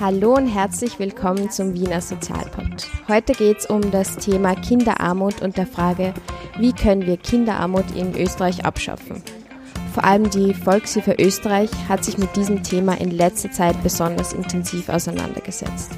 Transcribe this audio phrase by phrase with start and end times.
[0.00, 2.88] Hallo und herzlich willkommen zum Wiener Sozialpod.
[3.06, 6.14] Heute geht es um das Thema Kinderarmut und der Frage,
[6.58, 9.22] wie können wir Kinderarmut in Österreich abschaffen.
[9.94, 14.88] Vor allem die Volkshilfe Österreich hat sich mit diesem Thema in letzter Zeit besonders intensiv
[14.88, 15.92] auseinandergesetzt.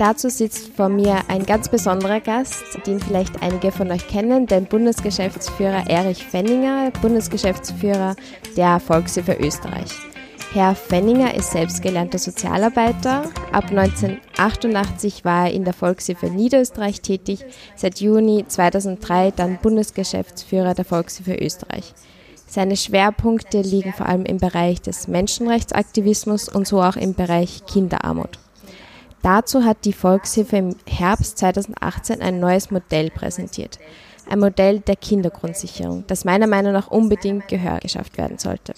[0.00, 4.64] Dazu sitzt vor mir ein ganz besonderer Gast, den vielleicht einige von euch kennen, den
[4.64, 8.16] Bundesgeschäftsführer Erich Fenninger, Bundesgeschäftsführer
[8.56, 9.90] der Volkshilfe Österreich.
[10.54, 13.24] Herr Fenninger ist selbst gelernter Sozialarbeiter.
[13.52, 17.44] Ab 1988 war er in der Volkshilfe Niederösterreich tätig,
[17.76, 21.92] seit Juni 2003 dann Bundesgeschäftsführer der Volkshilfe Österreich.
[22.46, 28.38] Seine Schwerpunkte liegen vor allem im Bereich des Menschenrechtsaktivismus und so auch im Bereich Kinderarmut.
[29.22, 33.78] Dazu hat die Volkshilfe im Herbst 2018 ein neues Modell präsentiert.
[34.28, 38.74] Ein Modell der Kindergrundsicherung, das meiner Meinung nach unbedingt Gehör geschafft werden sollte.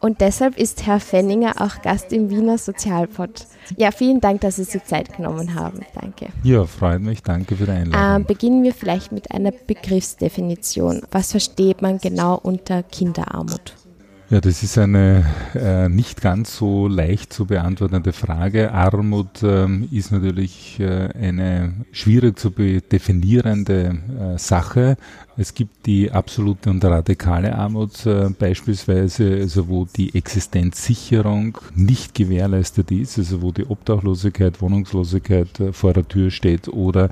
[0.00, 3.46] Und deshalb ist Herr Fenninger auch Gast im Wiener Sozialpod.
[3.78, 5.80] Ja, vielen Dank, dass Sie sich Zeit genommen haben.
[5.98, 6.26] Danke.
[6.42, 7.22] Ja, freut mich.
[7.22, 8.16] Danke für die Einladung.
[8.16, 11.00] Ähm, beginnen wir vielleicht mit einer Begriffsdefinition.
[11.10, 13.74] Was versteht man genau unter Kinderarmut?
[14.30, 18.72] Ja, das ist eine äh, nicht ganz so leicht zu beantwortende Frage.
[18.72, 24.96] Armut ähm, ist natürlich äh, eine schwierig zu definierende äh, Sache.
[25.36, 32.92] Es gibt die absolute und radikale Armut äh, beispielsweise, also wo die Existenzsicherung nicht gewährleistet
[32.92, 37.10] ist, also wo die Obdachlosigkeit, Wohnungslosigkeit äh, vor der Tür steht oder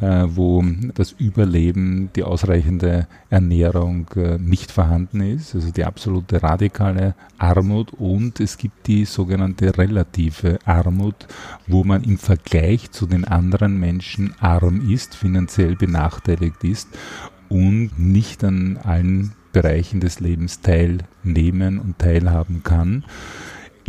[0.00, 0.64] äh, wo
[0.94, 8.40] das Überleben, die ausreichende Ernährung äh, nicht vorhanden ist, also die absolute radikale Armut und
[8.40, 11.26] es gibt die sogenannte relative Armut,
[11.66, 16.88] wo man im Vergleich zu den anderen Menschen arm ist, finanziell benachteiligt ist
[17.48, 23.04] und nicht an allen Bereichen des Lebens teilnehmen und teilhaben kann.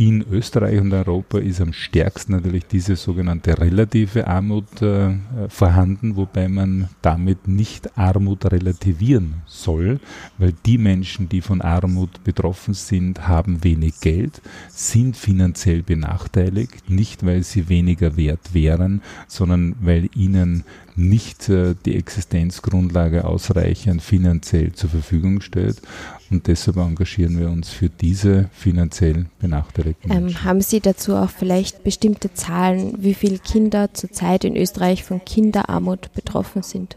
[0.04, 5.14] In Österreich und Europa ist am stärksten natürlich diese sogenannte relative Armut äh,
[5.46, 10.00] vorhanden, wobei man damit nicht Armut relativieren soll,
[10.38, 17.24] weil die Menschen, die von Armut betroffen sind, haben wenig Geld, sind finanziell benachteiligt, nicht
[17.24, 20.64] weil sie weniger wert wären, sondern weil ihnen
[20.96, 25.76] nicht äh, die Existenzgrundlage ausreichend finanziell zur Verfügung steht.
[26.30, 30.44] Und deshalb engagieren wir uns für diese finanziell benachteiligten ähm, Menschen.
[30.44, 36.12] haben Sie dazu auch vielleicht bestimmte Zahlen, wie viele Kinder zurzeit in Österreich von Kinderarmut
[36.14, 36.96] betroffen sind?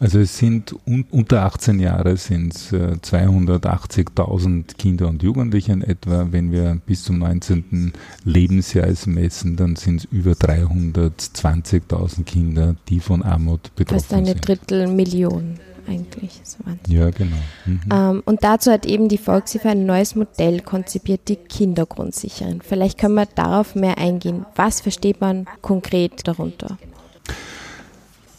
[0.00, 5.82] Also es sind un unter 18 Jahre sind es äh, 280.000 Kinder und Jugendliche in
[5.82, 6.28] etwa.
[6.30, 7.92] Wenn wir bis zum 19.
[8.24, 14.10] Lebensjahr es messen, dann sind es über 320.000 Kinder, die von Armut betroffen sind.
[14.10, 16.40] Das ist eine Drittelmillion eigentlich.
[16.44, 17.36] So ja, genau.
[17.66, 17.80] Mhm.
[17.90, 22.62] Ähm, und dazu hat eben die Volkshilfe ein neues Modell konzipiert, die Kindergrundsicherung.
[22.62, 24.44] Vielleicht können wir darauf mehr eingehen.
[24.54, 26.78] Was versteht man konkret darunter?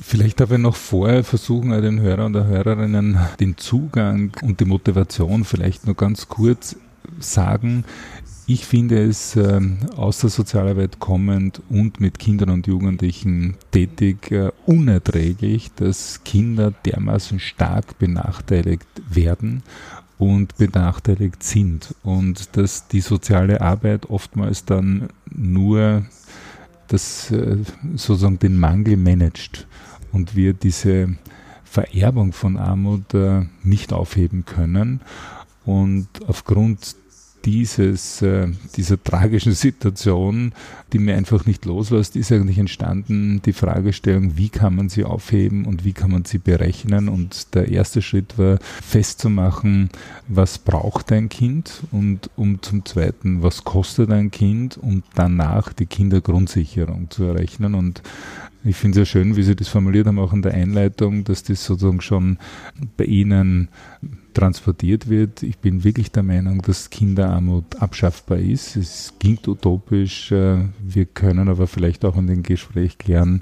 [0.10, 4.66] Vielleicht darf ich noch vorher versuchen, den Hörer und der Hörerinnen den Zugang und die
[4.66, 6.76] Motivation vielleicht nur ganz kurz
[7.20, 7.86] sagen.
[8.48, 9.62] Ich finde es äh,
[9.96, 17.40] aus der Sozialarbeit kommend und mit Kindern und Jugendlichen tätig äh, unerträglich, dass Kinder dermaßen
[17.40, 19.62] stark benachteiligt werden
[20.18, 26.04] und benachteiligt sind und dass die soziale Arbeit oftmals dann nur
[26.88, 27.58] das äh,
[27.96, 29.68] sozusagen den Mangel managt
[30.12, 31.16] und wir diese
[31.64, 35.02] Vererbung von Armut äh, nicht aufheben können.
[35.66, 36.96] Und aufgrund
[37.46, 40.54] dieses, äh, dieser tragischen Situation,
[40.94, 45.66] die mir einfach nicht loslässt, ist eigentlich entstanden die Fragestellung, wie kann man sie aufheben
[45.66, 47.10] und wie kann man sie berechnen.
[47.10, 49.90] Und der erste Schritt war festzumachen,
[50.28, 55.86] was braucht ein Kind und um zum zweiten, was kostet ein Kind und danach die
[55.86, 57.76] Kindergrundsicherung zu errechnen.
[57.76, 58.02] Und
[58.64, 61.44] ich finde es ja schön, wie Sie das formuliert haben, auch in der Einleitung, dass
[61.44, 62.38] das sozusagen schon
[62.98, 63.70] bei Ihnen
[64.34, 65.44] transportiert wird.
[65.44, 68.76] Ich bin wirklich der Meinung, dass Kinderarmut abschaffbar ist.
[68.76, 70.32] Es klingt utopisch.
[70.32, 73.42] Äh, wir können aber vielleicht auch in dem Gespräch klären,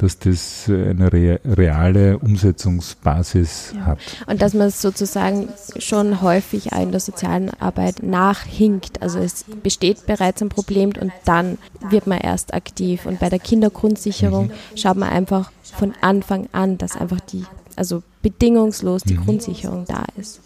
[0.00, 3.84] dass das eine reale Umsetzungsbasis ja.
[3.86, 3.98] hat.
[4.26, 5.48] Und dass man sozusagen
[5.78, 9.02] schon häufig in der sozialen Arbeit nachhinkt.
[9.02, 11.58] Also es besteht bereits ein Problem und dann
[11.90, 13.04] wird man erst aktiv.
[13.04, 14.52] Und bei der Kindergrundsicherung mhm.
[14.76, 17.44] schaut man einfach von Anfang an, dass einfach die,
[17.80, 19.24] also bedingungslos die mhm.
[19.24, 20.42] Grundsicherung da ist.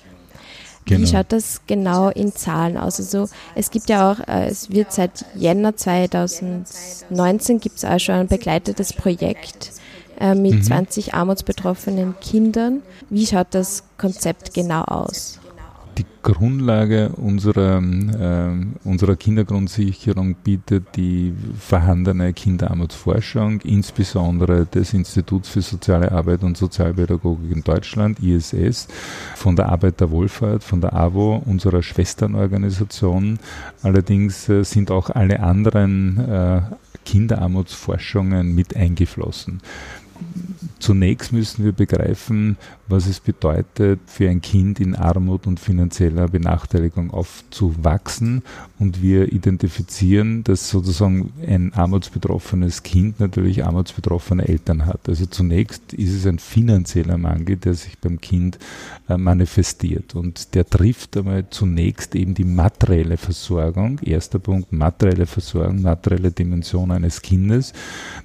[0.85, 1.01] Genau.
[1.01, 3.01] Wie schaut das genau in Zahlen aus?
[3.01, 8.15] Also es gibt ja auch, äh, es wird seit Jänner 2019 gibt es auch schon
[8.15, 9.73] ein begleitetes Projekt
[10.21, 10.63] äh, mit mhm.
[10.63, 12.83] 20 armutsbetroffenen Kindern.
[13.11, 15.41] Wie schaut das Konzept genau aus?
[15.97, 26.11] Die Grundlage unserer, äh, unserer Kindergrundsicherung bietet die vorhandene Kinderarmutsforschung, insbesondere des Instituts für Soziale
[26.11, 28.89] Arbeit und Sozialpädagogik in Deutschland, ISS,
[29.37, 33.39] von der Arbeiterwohlfahrt, von der AWO, unserer Schwesternorganisation.
[33.83, 36.61] Allerdings äh, sind auch alle anderen äh,
[37.05, 39.61] Kinderarmutsforschungen mit eingeflossen.
[40.79, 47.11] Zunächst müssen wir begreifen, was es bedeutet, für ein Kind in Armut und finanzieller Benachteiligung
[47.11, 48.43] aufzuwachsen.
[48.79, 55.09] Und wir identifizieren, dass sozusagen ein armutsbetroffenes Kind natürlich armutsbetroffene Eltern hat.
[55.09, 58.59] Also zunächst ist es ein finanzieller Mangel, der sich beim Kind
[59.09, 60.15] äh, manifestiert.
[60.15, 63.99] Und der trifft einmal zunächst eben die materielle Versorgung.
[64.01, 67.73] Erster Punkt, materielle Versorgung, materielle Dimension eines Kindes,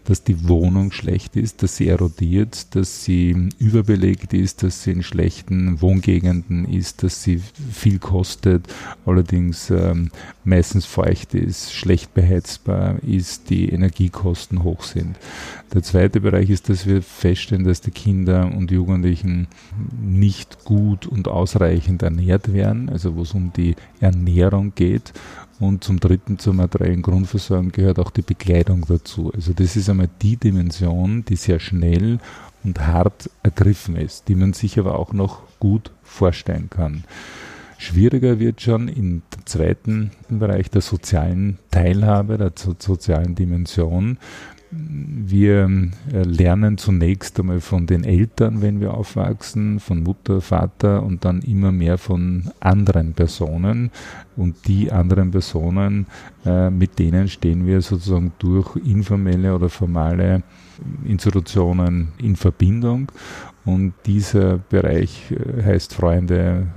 [0.05, 4.91] dass die Wohnung schlecht ist, dass sie erodiert, dass sie überbelegt ist, ist, dass sie
[4.91, 7.37] in schlechten Wohngegenden ist, dass sie
[7.71, 8.65] viel kostet,
[9.05, 10.09] allerdings ähm,
[10.43, 15.17] meistens feucht ist, schlecht beheizbar ist, die Energiekosten hoch sind.
[15.71, 19.47] Der zweite Bereich ist, dass wir feststellen, dass die Kinder und Jugendlichen
[20.01, 25.13] nicht gut und ausreichend ernährt werden, also wo es um die Ernährung geht.
[25.59, 29.31] Und zum dritten zur materiellen Grundversorgung gehört auch die Bekleidung dazu.
[29.35, 32.19] Also das ist einmal die Dimension, die sehr schnell
[32.63, 37.03] und hart ergriffen ist, die man sich aber auch noch gut vorstellen kann.
[37.77, 44.17] Schwieriger wird schon im zweiten Bereich der sozialen Teilhabe, der sozialen Dimension.
[44.71, 45.67] Wir
[46.13, 51.41] äh, lernen zunächst einmal von den Eltern, wenn wir aufwachsen, von Mutter, Vater und dann
[51.41, 53.91] immer mehr von anderen Personen.
[54.35, 56.05] Und die anderen Personen,
[56.45, 60.43] äh, mit denen stehen wir sozusagen durch informelle oder formale
[61.05, 63.11] Institutionen in Verbindung.
[63.65, 66.67] Und dieser Bereich äh, heißt Freunde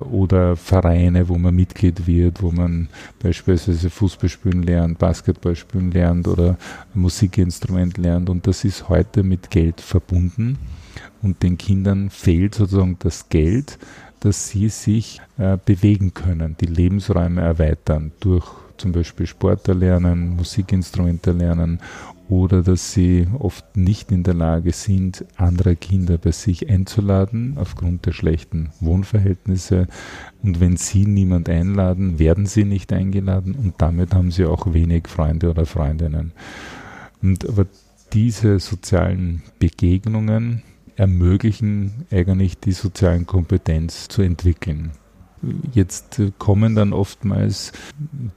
[0.00, 2.88] äh, oder Vereine, wo man Mitglied wird, wo man
[3.22, 6.56] beispielsweise Fußball spielen lernt, Basketball spielen lernt oder
[6.94, 8.30] Musikinstrument lernt.
[8.30, 10.56] Und das ist heute mit Geld verbunden.
[11.20, 13.78] Und den Kindern fehlt sozusagen das Geld,
[14.20, 18.46] dass sie sich äh, bewegen können, die Lebensräume erweitern durch
[18.76, 21.80] zum Beispiel Sport erlernen, Musikinstrumente lernen
[22.28, 28.06] oder dass sie oft nicht in der Lage sind, andere Kinder bei sich einzuladen aufgrund
[28.06, 29.88] der schlechten Wohnverhältnisse.
[30.42, 35.08] Und wenn sie niemand einladen, werden sie nicht eingeladen und damit haben sie auch wenig
[35.08, 36.32] Freunde oder Freundinnen.
[37.22, 37.66] Und aber
[38.12, 40.62] diese sozialen Begegnungen
[40.96, 44.92] ermöglichen eigentlich die sozialen Kompetenz zu entwickeln.
[45.72, 47.72] Jetzt kommen dann oftmals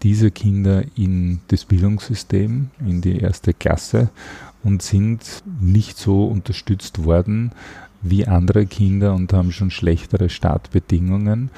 [0.04, 4.10] diese Kinder in das Bildungssystem, in die erste Klasse
[4.64, 7.52] und sind nicht so unterstützt worden
[8.02, 11.50] wie andere Kinder und haben schon schlechtere Startbedingungen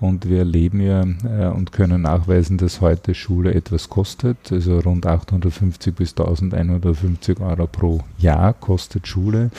[0.00, 4.52] und wir erleben ja äh, und können nachweisen, dass heute Schule etwas kostet.
[4.52, 9.50] Also rund 850 bis 1150 Euro pro Jahr kostet Schule.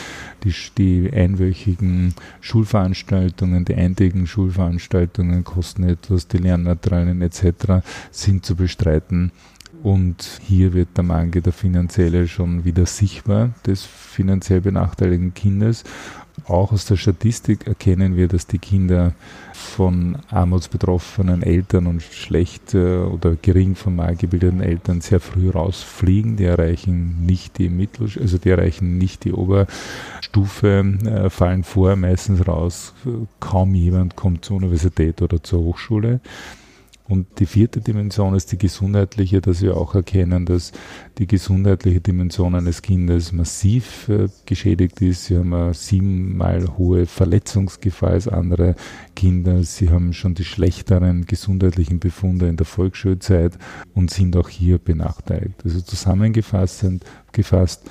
[0.43, 7.85] Die, die einwöchigen Schulveranstaltungen, die eintägigen Schulveranstaltungen kosten etwas, die Lernmaterialien etc.
[8.11, 9.31] sind zu bestreiten.
[9.83, 15.83] Und hier wird der Mangel der finanzielle schon wieder sichtbar des finanziell benachteiligten Kindes.
[16.47, 19.13] Auch aus der Statistik erkennen wir, dass die Kinder
[19.75, 26.37] von armutsbetroffenen Eltern und schlecht äh, oder gering formal gebildeten Eltern sehr früh rausfliegen.
[26.37, 32.47] Die erreichen nicht die Mittel, also die erreichen nicht die Oberstufe, äh, fallen vor meistens
[32.47, 32.93] raus.
[33.41, 36.21] Kaum jemand kommt zur Universität oder zur Hochschule.
[37.07, 40.71] Und die vierte Dimension ist die gesundheitliche, dass wir auch erkennen, dass
[41.19, 45.25] die gesundheitliche Dimension eines Kindes massiv äh, geschädigt ist.
[45.25, 48.75] Sie haben eine siebenmal hohe Verletzungsgefahr als andere
[49.15, 49.63] Kinder.
[49.63, 53.53] Sie haben schon die schlechteren gesundheitlichen Befunde in der Volksschulzeit
[53.93, 55.63] und sind auch hier benachteiligt.
[55.63, 56.85] Also zusammengefasst,
[57.31, 57.83] gefasst,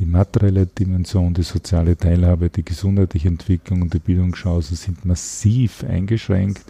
[0.00, 6.64] die materielle Dimension, die soziale Teilhabe, die gesundheitliche Entwicklung und die Bildungschancen sind massiv eingeschränkt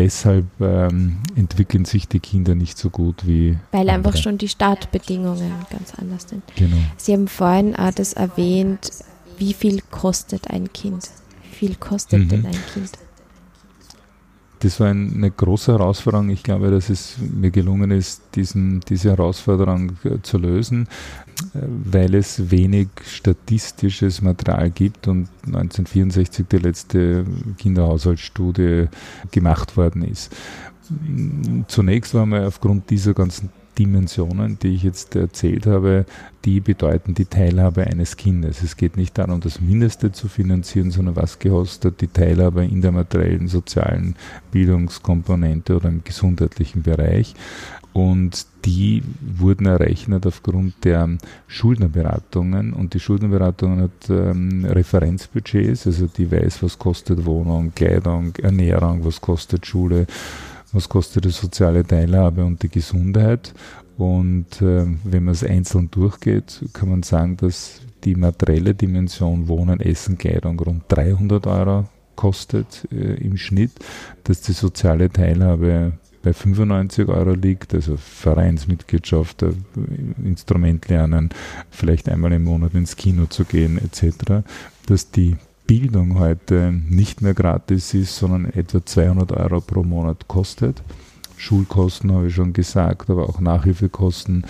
[0.00, 3.58] deshalb ähm, entwickeln sich die Kinder nicht so gut wie.
[3.70, 3.96] Weil andere.
[3.96, 6.42] einfach schon die Startbedingungen ganz anders sind.
[6.56, 6.76] Genau.
[6.96, 8.90] Sie haben vorhin auch das erwähnt,
[9.36, 11.10] wie viel kostet ein Kind?
[11.42, 12.28] Wie viel kostet mhm.
[12.28, 12.92] denn ein Kind?
[14.60, 16.28] Das war eine große Herausforderung.
[16.30, 20.86] Ich glaube, dass es mir gelungen ist, diesen, diese Herausforderung äh, zu lösen
[21.54, 27.24] weil es wenig statistisches Material gibt und 1964 die letzte
[27.58, 28.88] Kinderhaushaltsstudie
[29.30, 30.34] gemacht worden ist.
[31.68, 36.04] Zunächst war man aufgrund dieser ganzen Dimensionen, die ich jetzt erzählt habe,
[36.44, 38.62] die bedeuten die Teilhabe eines Kindes.
[38.62, 42.92] Es geht nicht darum, das Mindeste zu finanzieren, sondern was kostet die Teilhabe in der
[42.92, 44.16] materiellen, sozialen
[44.50, 47.34] Bildungskomponente oder im gesundheitlichen Bereich.
[47.92, 51.08] Und die wurden errechnet aufgrund der
[51.48, 52.72] Schuldnerberatungen.
[52.72, 59.20] Und die Schuldnerberatung hat ähm, Referenzbudgets, also die weiß, was kostet Wohnung, Kleidung, Ernährung, was
[59.20, 60.06] kostet Schule,
[60.72, 63.52] was kostet die soziale Teilhabe und die Gesundheit.
[63.98, 69.80] Und äh, wenn man es einzeln durchgeht, kann man sagen, dass die materielle Dimension Wohnen,
[69.80, 71.84] Essen, Kleidung rund 300 Euro
[72.16, 73.72] kostet äh, im Schnitt,
[74.24, 79.52] dass die soziale Teilhabe bei 95 Euro liegt, also Vereinsmitgliedschaft, äh,
[80.24, 81.30] Instrument lernen,
[81.70, 84.44] vielleicht einmal im Monat ins Kino zu gehen etc.,
[84.86, 85.36] dass die
[85.70, 90.82] Bildung heute nicht mehr gratis ist, sondern etwa 200 Euro pro Monat kostet.
[91.36, 94.46] Schulkosten habe ich schon gesagt, aber auch Nachhilfekosten,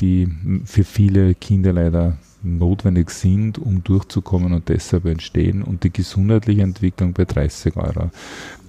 [0.00, 0.28] die
[0.64, 7.12] für viele Kinder leider notwendig sind, um durchzukommen und deshalb entstehen und die gesundheitliche Entwicklung
[7.12, 8.10] bei 30 Euro.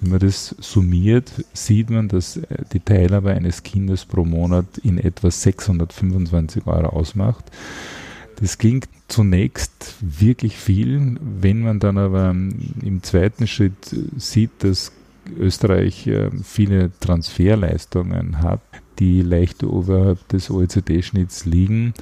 [0.00, 4.98] Wenn man das summiert, sieht man, dass äh, die Teilhabe eines Kindes pro Monat in
[4.98, 7.46] etwa 625 Euro ausmacht.
[8.40, 14.92] Das klingt zunächst wirklich viel, wenn man dann aber im zweiten Schritt sieht, dass
[15.38, 18.60] Österreich äh, viele Transferleistungen hat,
[18.98, 21.94] die leicht oberhalb des OECD-Schnitts liegen,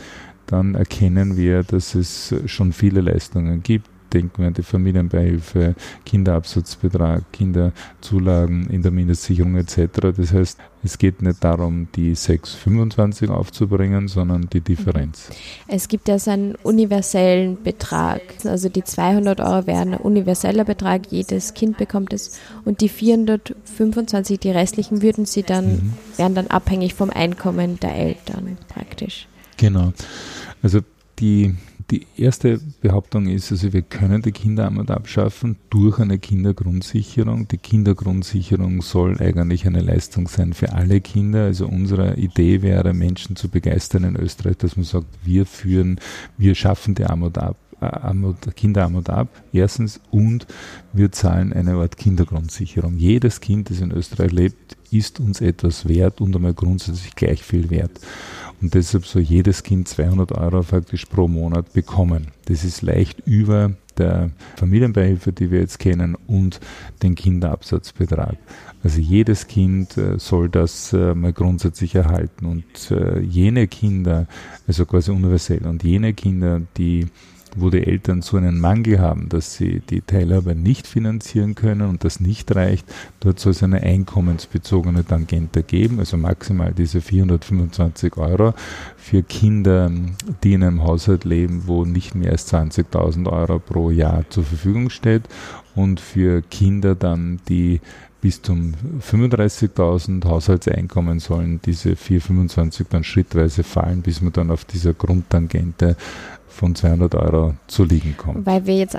[0.47, 3.89] dann erkennen wir, dass es schon viele Leistungen gibt.
[4.15, 5.75] Denken wir an die Familienbeihilfe,
[6.07, 10.15] Kinderabsatzbetrag, Kinderzulagen in der Mindestsicherung etc.
[10.17, 15.31] Das heißt, es geht nicht darum, die 6,25 aufzubringen, sondern die Differenz.
[15.67, 18.21] Es gibt ja so einen universellen Betrag.
[18.45, 22.39] Also die 200 Euro wären ein universeller Betrag, jedes Kind bekommt es.
[22.65, 25.93] Und die 425, die restlichen, würden sie dann, mhm.
[26.17, 29.27] wären dann abhängig vom Einkommen der Eltern praktisch.
[29.57, 29.93] Genau.
[30.63, 30.81] Also
[31.19, 31.55] die,
[31.95, 37.47] die erste Behauptung ist, also wir können die Kinderarmut abschaffen durch eine Kindergrundsicherung.
[37.47, 41.45] Die Kindergrundsicherung soll eigentlich eine Leistung sein für alle Kinder.
[41.45, 46.01] Also unsere Idee wäre, Menschen zu begeistern in Österreich, dass man sagt, wir führen,
[46.37, 47.57] wir schaffen die Armut ab.
[47.81, 50.47] Äh, Armut, Kinderarmut ab, erstens, und
[50.93, 52.97] wir zahlen eine Art Kindergrundsicherung.
[52.97, 57.71] Jedes Kind, das in Österreich lebt, ist uns etwas wert und einmal grundsätzlich gleich viel
[57.71, 58.01] wert.
[58.61, 62.29] Und deshalb soll jedes Kind 200 Euro faktisch pro Monat bekommen.
[62.47, 66.61] Das ist leicht über der Familienbeihilfe, die wir jetzt kennen, und
[67.03, 68.37] den Kinderabsatzbetrag.
[68.83, 72.47] Also jedes Kind äh, soll das äh, mal grundsätzlich erhalten.
[72.47, 74.27] Und äh, jene Kinder,
[74.67, 77.07] also quasi universell, und jene Kinder, die
[77.57, 82.05] wo die Eltern so einen Mangel haben, dass sie die Teilhabe nicht finanzieren können und
[82.05, 82.87] das nicht reicht,
[83.21, 88.55] dort soll es eine einkommensbezogene Tangente geben, also maximal diese 425 Euro
[88.97, 89.91] für Kinder,
[90.43, 94.91] die in einem Haushalt leben, wo nicht mehr als 20.000 Euro pro Jahr zur Verfügung
[94.91, 95.23] steht
[95.75, 97.81] und für Kinder dann, die
[98.25, 98.73] bis zum
[99.07, 105.95] 35.000 Haushaltseinkommen sollen diese 425 dann schrittweise fallen, bis man dann auf dieser Grundtangente
[106.55, 108.47] von 200 Euro zu liegen kommt.
[108.47, 108.97] Weil wir jetzt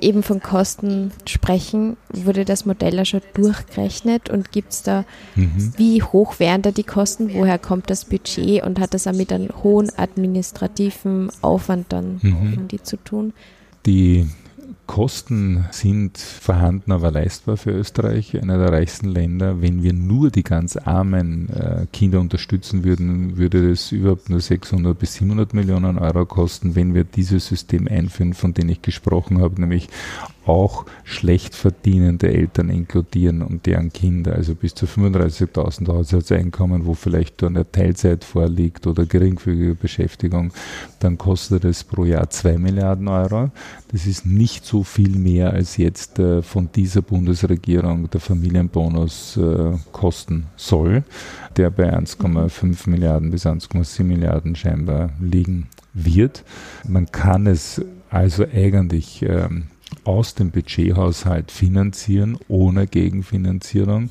[0.00, 5.72] eben von Kosten sprechen, wurde das Modell ja schon durchgerechnet und gibt es da, mhm.
[5.76, 9.32] wie hoch wären da die Kosten, woher kommt das Budget und hat das auch mit
[9.32, 12.52] einem hohen administrativen Aufwand dann mhm.
[12.52, 13.32] irgendwie zu tun?
[13.86, 14.28] Die
[14.88, 19.60] Kosten sind vorhanden, aber leistbar für Österreich, einer der reichsten Länder.
[19.60, 24.98] Wenn wir nur die ganz armen äh, Kinder unterstützen würden, würde das überhaupt nur 600
[24.98, 26.74] bis 700 Millionen Euro kosten.
[26.74, 29.90] Wenn wir dieses System einführen, von dem ich gesprochen habe, nämlich
[30.48, 37.42] auch schlecht verdienende Eltern inkludieren und deren Kinder, also bis zu 35.000 Haushaltseinkommen, wo vielleicht
[37.42, 40.52] nur eine Teilzeit vorliegt oder geringfügige Beschäftigung,
[41.00, 43.50] dann kostet es pro Jahr 2 Milliarden Euro.
[43.92, 49.72] Das ist nicht so viel mehr, als jetzt äh, von dieser Bundesregierung der Familienbonus äh,
[49.92, 51.04] kosten soll,
[51.56, 56.44] der bei 1,5 Milliarden bis 1,7 Milliarden scheinbar liegen wird.
[56.86, 59.64] Man kann es also eigentlich ähm,
[60.04, 64.10] aus dem Budgethaushalt finanzieren, ohne Gegenfinanzierung.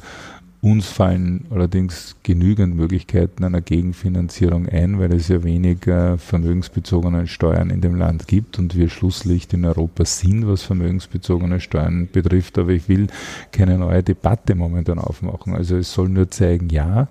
[0.60, 7.80] Uns fallen allerdings genügend Möglichkeiten einer Gegenfinanzierung ein, weil es ja weniger vermögensbezogene Steuern in
[7.80, 12.58] dem Land gibt und wir Schlusslicht in Europa sind, was vermögensbezogene Steuern betrifft.
[12.58, 13.06] Aber ich will
[13.52, 15.54] keine neue Debatte momentan aufmachen.
[15.54, 17.08] Also es soll nur zeigen, ja,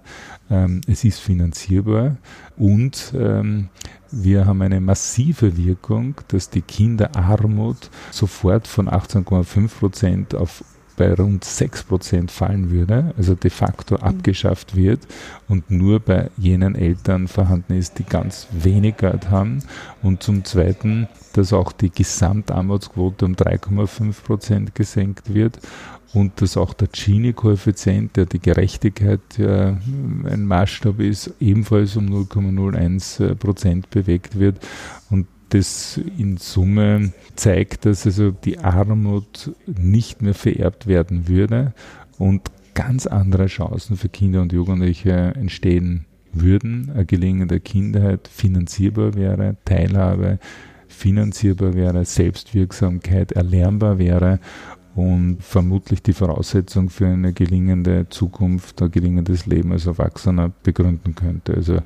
[0.50, 2.16] ähm, es ist finanzierbar
[2.56, 3.68] und ähm,
[4.10, 10.64] wir haben eine massive Wirkung, dass die Kinderarmut sofort von 18,5 Prozent auf
[10.96, 14.02] bei rund 6% fallen würde, also de facto mhm.
[14.02, 15.06] abgeschafft wird
[15.48, 19.62] und nur bei jenen Eltern vorhanden ist, die ganz wenig Geld haben.
[20.02, 25.60] Und zum Zweiten, dass auch die Gesamtarmutsquote um 3,5% gesenkt wird
[26.14, 29.74] und dass auch der Gini-Koeffizient, der die Gerechtigkeit äh,
[30.24, 34.58] ein Maßstab ist, ebenfalls um 0,01% bewegt wird.
[35.10, 41.72] Und das in Summe zeigt, dass also die Armut nicht mehr vererbt werden würde
[42.18, 49.56] und ganz andere Chancen für Kinder und Jugendliche entstehen würden, eine gelingende Kindheit finanzierbar wäre,
[49.64, 50.38] Teilhabe
[50.88, 54.40] finanzierbar wäre, Selbstwirksamkeit erlernbar wäre
[54.96, 61.54] und vermutlich die Voraussetzung für eine gelingende Zukunft, ein gelingendes Leben als Erwachsener begründen könnte.
[61.54, 61.78] Also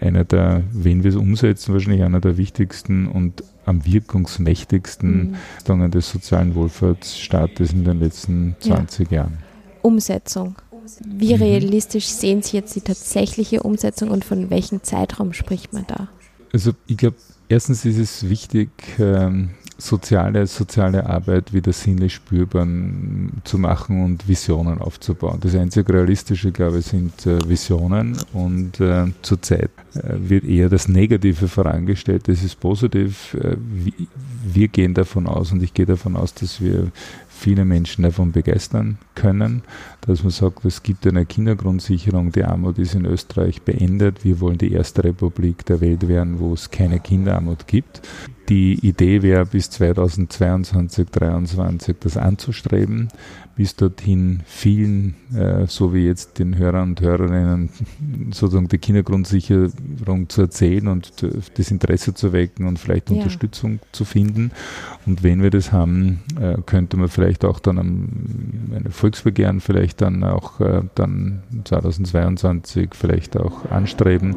[0.00, 5.90] einer der, wenn wir es umsetzen, wahrscheinlich einer der wichtigsten und am wirkungsmächtigsten mhm.
[5.90, 9.16] des sozialen Wohlfahrtsstaates in den letzten 20 ja.
[9.18, 9.38] Jahren.
[9.82, 10.54] Umsetzung.
[11.04, 11.42] Wie mhm.
[11.42, 16.08] realistisch sehen Sie jetzt die tatsächliche Umsetzung und von welchem Zeitraum spricht man da?
[16.52, 17.16] Also ich glaube,
[17.48, 22.66] erstens ist es wichtig, ähm, soziale, soziale Arbeit wieder sinnlich spürbar
[23.44, 25.38] zu machen und Visionen aufzubauen.
[25.40, 30.88] Das einzig Realistische, glaube ich, sind äh, Visionen und äh, zurzeit äh, wird eher das
[30.88, 32.28] Negative vorangestellt.
[32.28, 33.34] Das ist positiv.
[33.34, 33.56] Äh,
[34.44, 36.92] wir gehen davon aus und ich gehe davon aus, dass wir
[37.42, 39.62] viele Menschen davon begeistern können,
[40.02, 44.58] dass man sagt, es gibt eine Kindergrundsicherung, die Armut ist in Österreich beendet, wir wollen
[44.58, 48.02] die erste Republik der Welt werden, wo es keine Kinderarmut gibt.
[48.48, 53.08] Die Idee wäre bis 2022, 2023 das anzustreben,
[53.56, 57.70] bis dorthin vielen, äh, so wie jetzt den Hörern und Hörerinnen,
[58.30, 61.12] sozusagen die Kindergrundsicherung zu erzählen und
[61.56, 63.16] das Interesse zu wecken und vielleicht ja.
[63.16, 64.52] Unterstützung zu finden.
[65.06, 70.24] Und wenn wir das haben, äh, könnte man vielleicht auch dann ein Volksbegehren vielleicht dann
[70.24, 74.36] auch äh, dann 2022 vielleicht auch anstreben.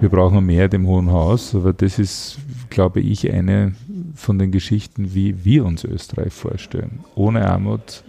[0.00, 2.38] Wir brauchen mehr dem Hohen Haus, aber das ist
[2.70, 3.72] glaube ich, eine
[4.14, 7.00] von den Geschichten, wie wir uns Österreich vorstellen.
[7.14, 8.04] Ohne Armut,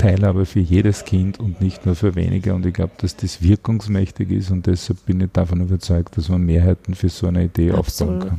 [0.00, 2.54] Teilhabe für jedes Kind und nicht nur für wenige.
[2.54, 6.42] Und ich glaube, dass das wirkungsmächtig ist und deshalb bin ich davon überzeugt, dass man
[6.42, 8.22] Mehrheiten für so eine Idee Absolut.
[8.22, 8.38] aufbauen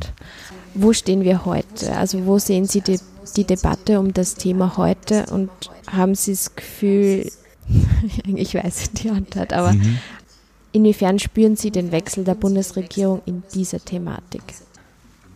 [0.74, 1.96] Wo stehen wir heute?
[1.96, 2.98] Also wo sehen Sie die,
[3.36, 5.50] die Debatte um das Thema heute und
[5.86, 7.30] haben Sie das Gefühl,
[8.26, 9.98] ich weiß die Antwort, aber mhm.
[10.72, 14.42] inwiefern spüren Sie den Wechsel der Bundesregierung in dieser Thematik?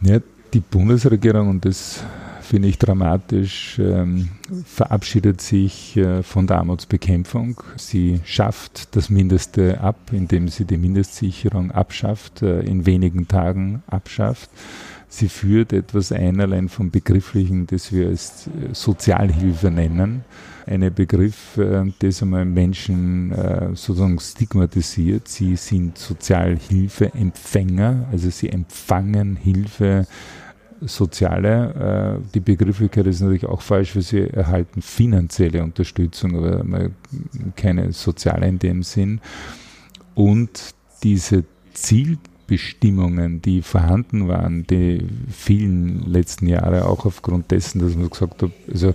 [0.01, 0.19] Ja,
[0.53, 2.03] die Bundesregierung, und das
[2.47, 4.29] finde ich dramatisch, ähm,
[4.65, 7.61] verabschiedet sich äh, von der Armutsbekämpfung.
[7.77, 14.51] Sie schafft das Mindeste ab, indem sie die Mindestsicherung abschafft, äh, in wenigen Tagen abschafft.
[15.09, 20.25] Sie führt etwas ein, allein vom Begrifflichen, das wir als äh, Sozialhilfe nennen.
[20.67, 25.29] Ein Begriff, äh, das einmal Menschen äh, sozusagen stigmatisiert.
[25.29, 30.09] Sie sind Sozialhilfeempfänger, also sie empfangen Hilfe
[30.83, 36.91] soziale, die Begrifflichkeit ist natürlich auch falsch, weil sie erhalten finanzielle Unterstützung, aber
[37.57, 39.21] keine soziale in dem Sinn.
[40.15, 47.97] Und diese Ziel Bestimmungen, die vorhanden waren, die vielen letzten Jahre auch aufgrund dessen, dass
[47.97, 48.95] man gesagt hat, also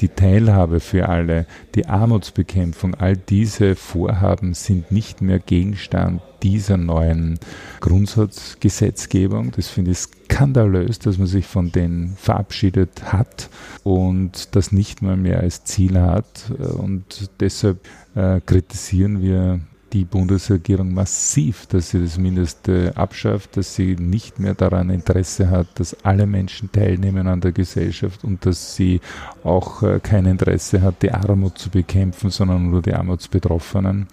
[0.00, 7.38] die Teilhabe für alle, die Armutsbekämpfung, all diese Vorhaben sind nicht mehr Gegenstand dieser neuen
[7.80, 9.52] Grundsatzgesetzgebung.
[9.52, 13.50] Das finde ich skandalös, dass man sich von denen verabschiedet hat
[13.82, 16.50] und das nicht mal mehr als Ziel hat.
[16.78, 17.80] Und deshalb
[18.14, 19.60] äh, kritisieren wir
[19.92, 25.66] die Bundesregierung massiv, dass sie das Mindeste abschafft, dass sie nicht mehr daran Interesse hat,
[25.78, 29.00] dass alle Menschen teilnehmen an der Gesellschaft und dass sie
[29.44, 34.06] auch äh, kein Interesse hat, die Armut zu bekämpfen, sondern nur die Armutsbetroffenen.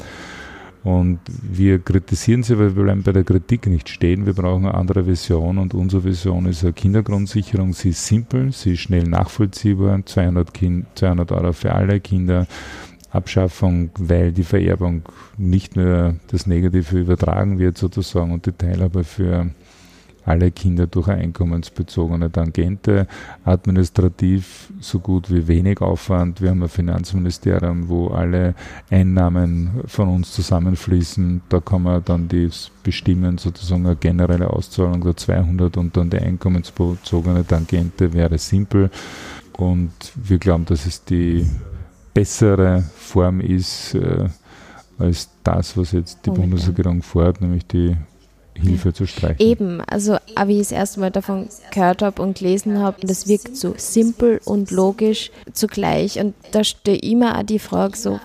[0.84, 4.26] Und wir kritisieren sie, weil wir bleiben bei der Kritik nicht stehen.
[4.26, 7.74] Wir brauchen eine andere Vision und unsere Vision ist eine Kindergrundsicherung.
[7.74, 12.48] Sie ist simpel, sie ist schnell nachvollziehbar, 200, kind, 200 Euro für alle Kinder
[13.12, 15.04] Abschaffung, weil die Vererbung
[15.38, 19.48] nicht nur das Negative übertragen wird sozusagen und die Teilhabe für
[20.28, 23.08] alle Kinder durch eine einkommensbezogene Tangente,
[23.46, 26.42] administrativ so gut wie wenig Aufwand.
[26.42, 28.54] Wir haben ein Finanzministerium, wo alle
[28.90, 31.42] Einnahmen von uns zusammenfließen.
[31.48, 36.20] Da kann man dann das bestimmen, sozusagen eine generelle Auszahlung der 200 und dann die
[36.20, 38.92] einkommensbezogene Tangente wäre simpel.
[39.54, 41.48] Und wir glauben, das ist die
[42.18, 44.28] bessere Form ist äh,
[44.98, 47.96] als das, was jetzt die Bundesregierung fordert, nämlich die
[48.56, 49.40] Hilfe zu streichen.
[49.40, 53.56] Eben, also wie ich das erste Mal davon gehört habe und gelesen habe, das wirkt
[53.56, 56.20] so simpel und logisch zugleich.
[56.20, 58.20] Und da steht immer auch die Frage so,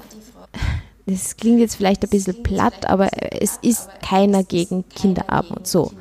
[1.05, 3.11] das klingt jetzt vielleicht ein bisschen platt, aber
[3.43, 5.93] es ist keiner gegen Kinderarmut so.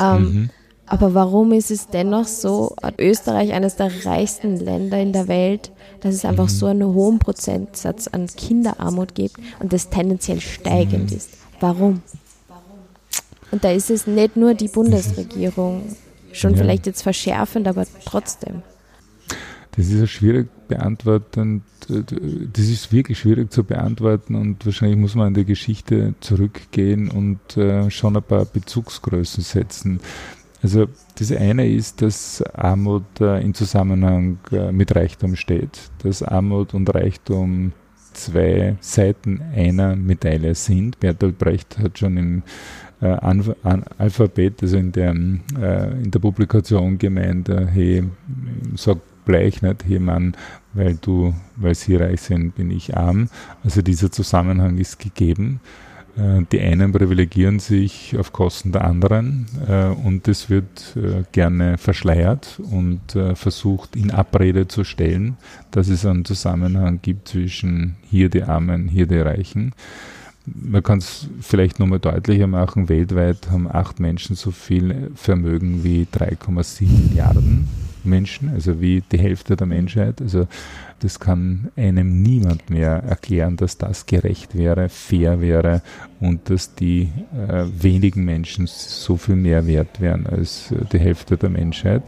[0.00, 0.50] Ähm, mhm.
[0.86, 6.14] Aber warum ist es dennoch so, Österreich eines der reichsten Länder in der Welt, dass
[6.14, 11.30] es einfach so einen hohen Prozentsatz an Kinderarmut gibt und das tendenziell steigend ist?
[11.60, 12.02] Warum?
[13.50, 15.96] Und da ist es nicht nur die Bundesregierung,
[16.32, 16.58] schon ja.
[16.58, 18.62] vielleicht jetzt verschärfend, aber trotzdem.
[19.76, 21.62] Das ist schwierig beantworten.
[21.88, 27.56] Das ist wirklich schwierig zu beantworten und wahrscheinlich muss man an die Geschichte zurückgehen und
[27.56, 30.00] äh, schon ein paar Bezugsgrößen setzen.
[30.64, 30.86] Also
[31.18, 36.92] das eine ist, dass Armut äh, in Zusammenhang äh, mit Reichtum steht, dass Armut und
[36.94, 37.72] Reichtum
[38.14, 40.98] zwei Seiten einer Medaille sind.
[41.00, 42.42] Bertolt Brecht hat schon im
[43.02, 43.08] äh,
[43.98, 48.04] Alphabet, also in der, äh, in der Publikation gemeint, äh, hey,
[48.74, 50.34] sag Bleich nicht, hey Mann,
[50.72, 53.28] weil du, weil sie reich sind, bin ich arm.
[53.62, 55.60] Also dieser Zusammenhang ist gegeben.
[56.16, 61.78] Äh, die einen privilegieren sich auf Kosten der anderen äh, und das wird äh, gerne
[61.78, 63.00] verschleiert und
[63.34, 65.36] versucht in Abrede zu stellen,
[65.70, 69.72] dass es einen Zusammenhang gibt zwischen hier die Armen, hier die Reichen.
[70.46, 76.06] Man kann es vielleicht nochmal deutlicher machen, weltweit haben acht Menschen so viel Vermögen wie
[76.12, 77.66] 3,7 Milliarden
[78.04, 80.20] Menschen, also wie die Hälfte der Menschheit.
[80.20, 80.46] Also
[81.00, 85.82] das kann einem niemand mehr erklären, dass das gerecht wäre, fair wäre
[86.20, 91.36] und dass die äh, wenigen Menschen so viel mehr wert wären als äh, die Hälfte
[91.36, 92.02] der Menschheit.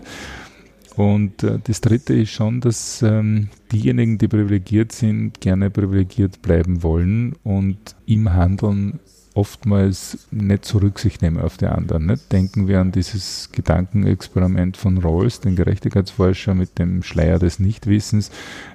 [0.97, 6.83] Und äh, das Dritte ist schon, dass ähm, diejenigen, die privilegiert sind, gerne privilegiert bleiben
[6.83, 8.99] wollen und im Handeln
[9.37, 12.07] oftmals nicht so Rücksicht nehmen auf die anderen.
[12.07, 12.33] Nicht?
[12.33, 18.31] Denken wir an dieses Gedankenexperiment von Rawls, den Gerechtigkeitsforscher mit dem Schleier des Nichtwissens.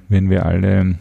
[0.08, 0.95] Wenn wir alle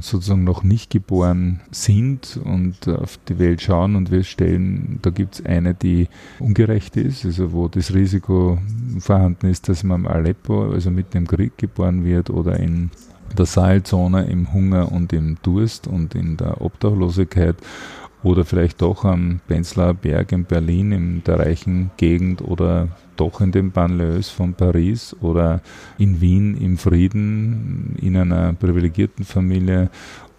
[0.00, 5.34] sozusagen noch nicht geboren sind und auf die Welt schauen und wir stellen, da gibt
[5.34, 8.58] es eine, die ungerecht ist, also wo das Risiko
[8.98, 12.90] vorhanden ist, dass man im Aleppo, also mitten im Krieg geboren wird oder in
[13.36, 17.56] der Sahelzone im Hunger und im Durst und in der Obdachlosigkeit
[18.22, 23.52] oder vielleicht doch am Benzler Berg in Berlin in der reichen Gegend oder doch in
[23.52, 25.60] den Banlieues von Paris oder
[25.98, 29.90] in Wien im Frieden in einer privilegierten Familie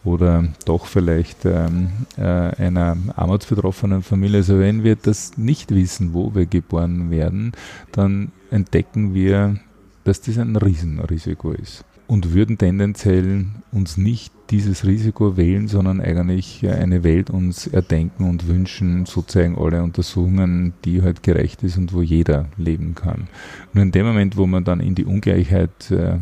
[0.04, 4.38] oder doch vielleicht ähm, äh, einer armutsbetroffenen Familie.
[4.38, 7.52] Also wenn wir das nicht wissen, wo wir geboren werden,
[7.92, 9.58] dann entdecken wir,
[10.04, 16.68] dass das ein Riesenrisiko ist und würden tendenziell uns nicht dieses Risiko wählen, sondern eigentlich
[16.68, 21.94] eine Welt uns erdenken und wünschen, so zeigen alle Untersuchungen, die halt gerecht ist und
[21.94, 23.30] wo jeder leben kann.
[23.72, 26.18] Nur in dem Moment, wo man dann in die Ungleichheit äh,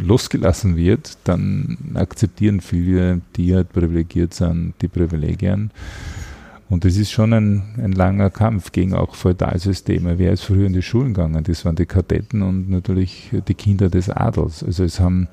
[0.00, 5.70] losgelassen wird, dann akzeptieren viele, die halt privilegiert sind, die Privilegien.
[6.70, 10.18] Und das ist schon ein, ein langer Kampf gegen auch Feudalsysteme.
[10.18, 11.42] Wer ist früher in die Schulen gegangen?
[11.42, 14.62] Das waren die Kadetten und natürlich die Kinder des Adels.
[14.62, 15.26] Also es haben,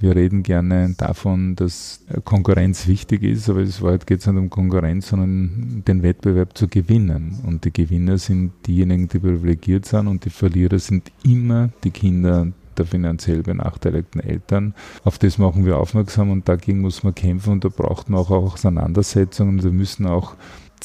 [0.00, 5.82] wir reden gerne davon, dass Konkurrenz wichtig ist, aber es geht nicht um Konkurrenz, sondern
[5.88, 7.40] den Wettbewerb zu gewinnen.
[7.44, 12.46] Und die Gewinner sind diejenigen, die privilegiert sind und die Verlierer sind immer die Kinder
[12.78, 14.74] der finanziell benachteiligten Eltern.
[15.02, 18.30] Auf das machen wir aufmerksam und dagegen muss man kämpfen und da braucht man auch
[18.30, 19.62] Auseinandersetzungen.
[19.62, 20.36] Wir müssen auch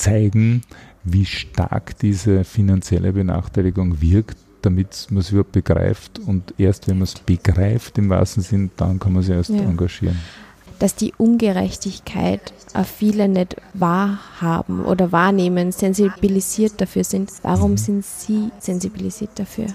[0.02, 0.62] zeigen,
[1.04, 6.20] wie stark diese finanzielle Benachteiligung wirkt, damit man es überhaupt begreift.
[6.20, 9.62] Und erst wenn man es begreift im wahrsten Sinn, dann kann man sich erst ja.
[9.62, 10.20] engagieren.
[10.80, 12.54] Dass die Ungerechtigkeit
[12.86, 17.32] viele nicht wahrhaben oder wahrnehmen, sensibilisiert dafür sind.
[17.44, 17.78] Warum mhm.
[17.78, 19.68] sind Sie sensibilisiert dafür?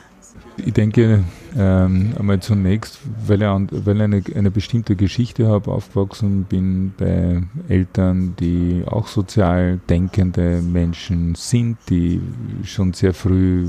[0.59, 1.23] Ich denke
[1.57, 7.43] ähm, einmal zunächst, weil ich, weil ich eine, eine bestimmte Geschichte habe, aufgewachsen bin bei
[7.69, 12.21] Eltern, die auch sozial denkende Menschen sind, die
[12.65, 13.69] schon sehr früh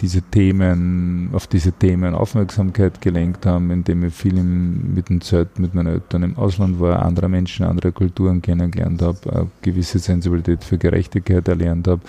[0.00, 5.74] diese Themen, auf diese Themen Aufmerksamkeit gelenkt haben, indem ich viel mit dem Zeit mit
[5.74, 10.78] meinen Eltern im Ausland war, andere Menschen, andere Kulturen kennengelernt habe, eine gewisse Sensibilität für
[10.78, 12.02] Gerechtigkeit erlernt habe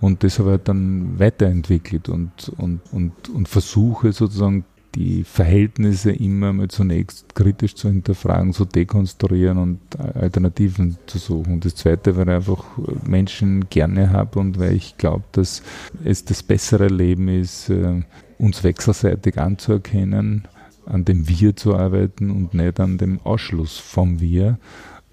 [0.00, 6.52] und das habe ich dann weiterentwickelt und, und, und, und versuche sozusagen die Verhältnisse immer
[6.52, 11.54] mal zunächst kritisch zu hinterfragen, zu dekonstruieren und Alternativen zu suchen.
[11.54, 12.64] Und das Zweite, weil ich einfach
[13.06, 15.62] Menschen gerne habe und weil ich glaube, dass
[16.04, 18.02] es das bessere Leben ist, äh,
[18.38, 20.48] uns wechselseitig anzuerkennen,
[20.86, 24.58] an dem Wir zu arbeiten und nicht an dem Ausschluss vom Wir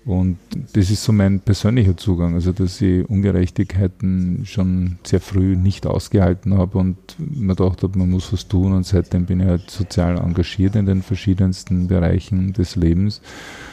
[0.07, 0.37] Und
[0.71, 6.57] das ist so mein persönlicher Zugang, also dass ich Ungerechtigkeiten schon sehr früh nicht ausgehalten
[6.57, 8.71] habe und mir gedacht habe, man muss was tun.
[8.71, 13.21] Und seitdem bin ich halt sozial engagiert in den verschiedensten Bereichen des Lebens.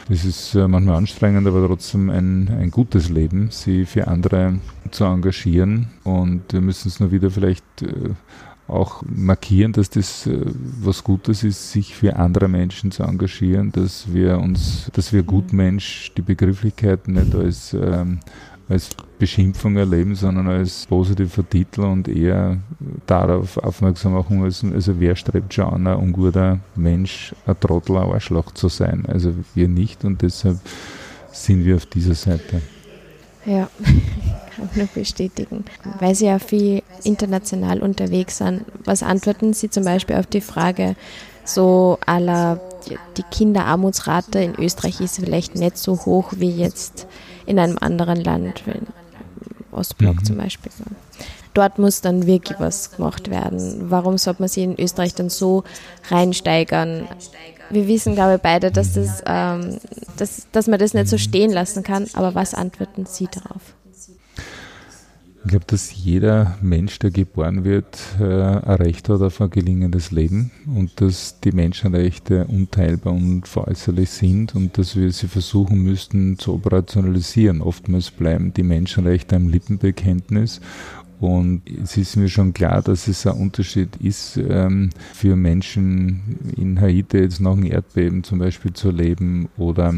[0.09, 4.59] Das ist äh, manchmal anstrengend, aber trotzdem ein, ein gutes Leben, sie für andere
[4.91, 5.87] zu engagieren.
[6.03, 8.09] Und wir müssen es nur wieder vielleicht äh,
[8.67, 10.41] auch markieren, dass das äh,
[10.81, 16.11] was Gutes ist, sich für andere Menschen zu engagieren, dass wir uns, dass wir Gutmensch
[16.17, 18.19] die Begrifflichkeiten nicht als, ähm,
[18.67, 22.57] als Beschimpfung erleben, sondern als positiver Titel und eher
[23.05, 28.11] darauf aufmerksam machen müssen, also wer strebt schon an, ein unguter Mensch, ein Trottel, ein
[28.11, 29.05] Arschloch zu sein.
[29.07, 30.57] Also wir nicht und deshalb
[31.31, 32.61] sind wir auf dieser Seite.
[33.45, 33.69] Ja,
[34.75, 35.65] nur bestätigen.
[35.99, 40.95] Weil Sie ja viel international unterwegs sind, was antworten Sie zum Beispiel auf die Frage,
[41.43, 42.59] so aller
[43.17, 47.07] die Kinderarmutsrate in Österreich ist vielleicht nicht so hoch wie jetzt
[47.45, 48.63] in einem anderen Land,
[49.71, 50.23] Ostblock mhm.
[50.23, 50.71] zum Beispiel.
[51.53, 53.89] Dort muss dann wirklich was gemacht werden.
[53.89, 55.63] Warum sollte man sich in Österreich dann so
[56.09, 57.07] reinsteigern?
[57.69, 59.79] Wir wissen, glaube ich, beide, dass, das, ähm,
[60.17, 62.07] dass, dass man das nicht so stehen lassen kann.
[62.13, 63.73] Aber was antworten Sie darauf?
[65.45, 70.09] Ich glaube, dass jeder Mensch, der geboren wird, äh, ein Recht hat auf ein gelingendes
[70.09, 76.39] Leben und dass die Menschenrechte unteilbar und veräußerlich sind und dass wir sie versuchen müssten
[76.39, 77.61] zu operationalisieren.
[77.61, 80.61] Oftmals bleiben die Menschenrechte ein Lippenbekenntnis
[81.19, 86.79] und es ist mir schon klar, dass es ein Unterschied ist, ähm, für Menschen in
[86.81, 89.93] Haiti jetzt nach dem Erdbeben zum Beispiel zu leben oder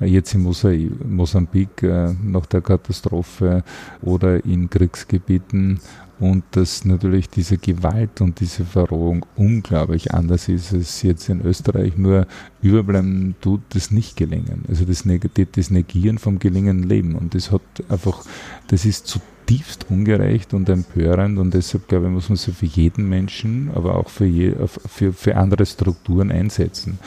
[0.00, 3.62] jetzt in Mosambik äh, nach der Katastrophe
[4.02, 5.80] oder in Kriegsgebieten
[6.18, 11.96] und dass natürlich diese Gewalt und diese Verrohung unglaublich anders ist als jetzt in Österreich.
[11.96, 12.26] Nur
[12.62, 14.64] überbleiben tut das nicht gelingen.
[14.68, 15.04] Also das,
[15.52, 17.14] das Negieren vom gelingenden Leben.
[17.16, 18.24] Und das hat einfach,
[18.68, 19.06] das ist
[19.46, 23.96] zutiefst ungerecht und empörend und deshalb glaube ich, muss man sich für jeden Menschen, aber
[23.96, 26.98] auch für, je, für, für andere Strukturen einsetzen.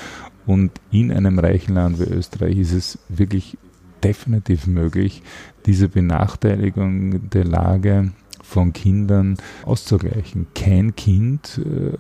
[0.46, 3.58] Und in einem reichen Land wie Österreich ist es wirklich
[4.04, 5.22] definitiv möglich,
[5.66, 8.12] diese Benachteiligung der Lage
[8.50, 10.48] von Kindern auszugleichen.
[10.56, 11.98] Kein Kind äh,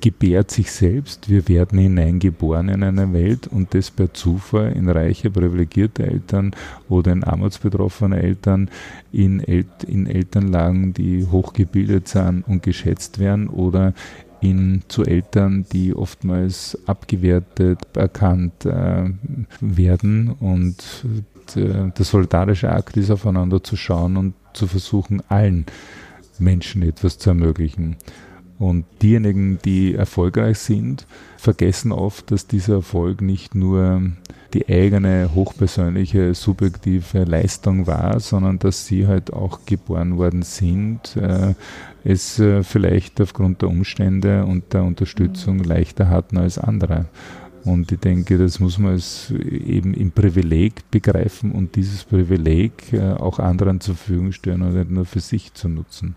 [0.00, 1.28] gebärt sich selbst.
[1.28, 6.52] Wir werden hineingeboren in eine Welt und das per Zufall in reiche, privilegierte Eltern
[6.88, 8.70] oder in armutsbetroffene Eltern,
[9.12, 13.92] in, El in Elternlagen, die hochgebildet sind und geschätzt werden oder
[14.40, 19.10] in, zu Eltern, die oftmals abgewertet, erkannt äh,
[19.60, 20.76] werden und
[21.56, 25.66] äh, der solidarische Akt ist, aufeinander zu schauen und zu versuchen, allen
[26.38, 27.96] Menschen etwas zu ermöglichen.
[28.58, 34.02] Und diejenigen, die erfolgreich sind, vergessen oft, dass dieser Erfolg nicht nur
[34.54, 41.54] die eigene hochpersönliche, subjektive Leistung war, sondern dass sie halt auch geboren worden sind, äh,
[42.04, 45.64] es äh, vielleicht aufgrund der Umstände und der Unterstützung mhm.
[45.64, 47.06] leichter hatten als andere.
[47.64, 53.12] Und ich denke, das muss man als eben im Privileg begreifen und dieses Privileg äh,
[53.14, 56.14] auch anderen zur Verfügung stellen und nicht nur für sich zu nutzen.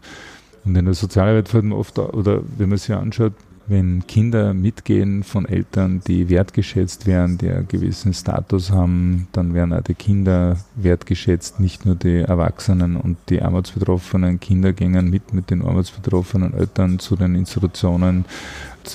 [0.65, 3.33] Und in der Sozialarbeit wird man oft, oder wenn man sich anschaut,
[3.67, 9.73] wenn Kinder mitgehen von Eltern, die wertgeschätzt werden, die einen gewissen Status haben, dann werden
[9.73, 15.49] auch die Kinder wertgeschätzt, nicht nur die Erwachsenen und die armutsbetroffenen Kinder gehen mit mit
[15.49, 18.25] den armutsbetroffenen Eltern zu den Institutionen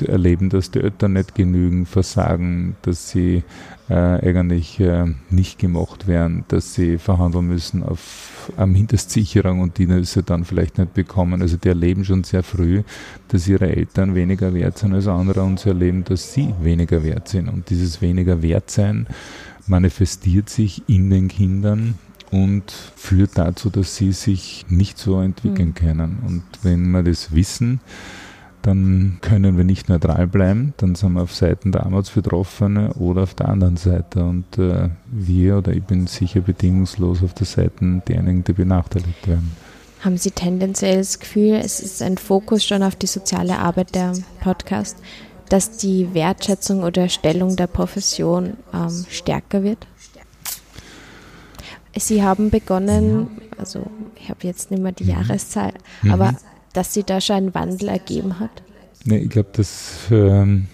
[0.00, 3.42] erleben, dass die Eltern nicht genügen, versagen, dass sie
[3.88, 10.04] äh, eigentlich äh, nicht gemacht werden, dass sie verhandeln müssen auf eine Mindestsicherung und die
[10.04, 11.42] sie dann vielleicht nicht bekommen.
[11.42, 12.82] Also die erleben schon sehr früh,
[13.28, 17.28] dass ihre Eltern weniger wert sind als andere und sie erleben, dass sie weniger wert
[17.28, 17.48] sind.
[17.48, 19.06] Und dieses weniger Wertsein
[19.66, 21.94] manifestiert sich in den Kindern
[22.30, 25.74] und führt dazu, dass sie sich nicht so entwickeln mhm.
[25.74, 26.18] können.
[26.26, 27.80] Und wenn wir das wissen,
[28.62, 33.34] dann können wir nicht neutral bleiben, dann sind wir auf Seiten der Armutsbetroffenen oder auf
[33.34, 34.24] der anderen Seite.
[34.24, 39.52] Und äh, wir oder ich bin sicher bedingungslos auf der Seite derjenigen, die benachteiligt werden.
[40.00, 44.12] Haben Sie tendenziell das Gefühl, es ist ein Fokus schon auf die soziale Arbeit der
[44.40, 44.96] Podcast,
[45.48, 49.86] dass die Wertschätzung oder Stellung der Profession ähm, stärker wird?
[51.96, 55.10] Sie haben begonnen, also ich habe jetzt nicht mehr die mhm.
[55.10, 56.12] Jahreszahl, mhm.
[56.12, 56.34] aber
[56.72, 58.62] dass sie da schon einen Wandel ergeben hat?
[59.04, 60.68] Nee, ich glaube, dass ähm,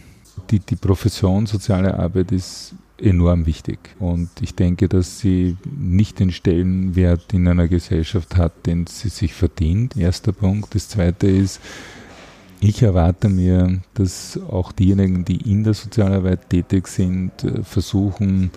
[0.51, 3.79] die, die Profession soziale Arbeit ist enorm wichtig.
[3.99, 9.35] Und ich denke, dass sie nicht den Stellenwert in einer Gesellschaft hat, den sie sich
[9.35, 9.97] verdient.
[9.97, 10.75] Erster Punkt.
[10.75, 11.61] Das zweite ist,
[12.61, 18.51] ich erwarte mir, dass auch diejenigen, die in der Sozialarbeit tätig sind, äh, versuchen,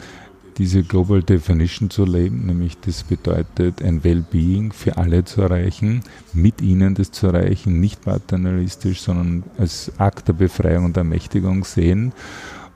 [0.62, 6.62] diese Global Definition zu leben, nämlich das bedeutet, ein Well-Being für alle zu erreichen, mit
[6.62, 12.14] ihnen das zu erreichen, nicht paternalistisch, sondern als Akt der Befreiung und Ermächtigung sehen.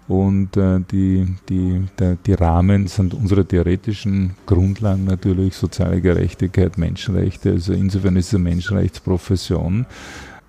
[0.08, 1.84] Und äh, die, die,
[2.26, 7.52] die Rahmen sind unsere theoretischen Grundlagen natürlich, soziale Gerechtigkeit, Menschenrechte.
[7.52, 9.86] Also insofern ist es eine Menschenrechtsprofession.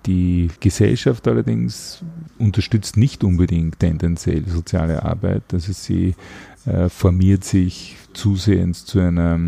[0.07, 2.03] Die Gesellschaft allerdings
[2.39, 5.43] unterstützt nicht unbedingt tendenziell soziale Arbeit.
[5.53, 6.15] Also sie
[6.67, 9.39] äh, formiert sich zusehends zu einer,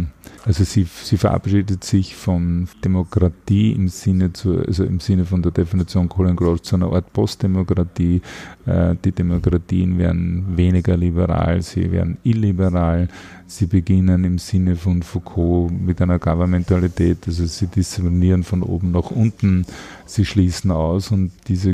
[0.45, 5.51] also sie, sie verabschiedet sich von Demokratie im Sinne zu, also im Sinne von der
[5.51, 8.21] Definition Colin Gross zu einer Art Postdemokratie.
[8.65, 13.09] Äh, die Demokratien werden weniger liberal, sie werden illiberal.
[13.47, 19.09] Sie beginnen im Sinne von Foucault mit einer Governmentalität, also sie disziplinieren von oben nach
[19.09, 19.65] unten,
[20.05, 21.73] sie schließen aus und diese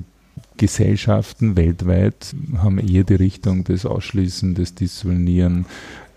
[0.58, 5.66] Gesellschaften weltweit haben eher die Richtung des Ausschließen, des Disziplinieren,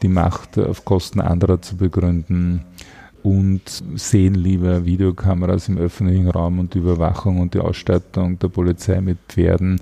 [0.03, 2.65] die Macht auf Kosten anderer zu begründen
[3.23, 3.63] und
[3.97, 9.19] sehen lieber Videokameras im öffentlichen Raum und die Überwachung und die Ausstattung der Polizei mit
[9.29, 9.81] Pferden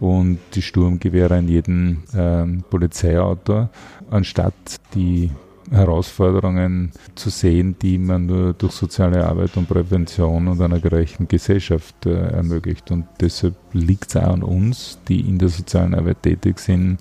[0.00, 3.68] und die Sturmgewehre in jedem äh, Polizeiauto,
[4.10, 4.54] anstatt
[4.94, 5.30] die
[5.70, 12.06] Herausforderungen zu sehen, die man nur durch soziale Arbeit und Prävention und einer gerechten Gesellschaft
[12.06, 12.90] äh, ermöglicht.
[12.90, 16.98] Und deshalb liegt es auch an uns, die in der sozialen Arbeit tätig sind,